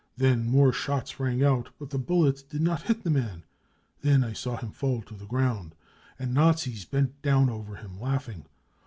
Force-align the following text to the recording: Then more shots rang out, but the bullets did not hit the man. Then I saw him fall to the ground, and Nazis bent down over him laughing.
Then 0.17 0.47
more 0.49 0.73
shots 0.73 1.19
rang 1.19 1.43
out, 1.43 1.69
but 1.77 1.91
the 1.91 1.99
bullets 1.99 2.41
did 2.41 2.63
not 2.63 2.81
hit 2.81 3.03
the 3.03 3.11
man. 3.11 3.43
Then 4.01 4.23
I 4.23 4.33
saw 4.33 4.57
him 4.57 4.71
fall 4.71 5.03
to 5.03 5.13
the 5.13 5.27
ground, 5.27 5.75
and 6.17 6.33
Nazis 6.33 6.85
bent 6.85 7.21
down 7.21 7.51
over 7.51 7.75
him 7.75 7.99
laughing. 7.99 8.47